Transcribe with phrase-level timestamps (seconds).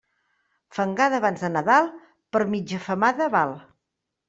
[0.77, 1.91] Fangada abans de Nadal,
[2.39, 3.57] per mitja femada val.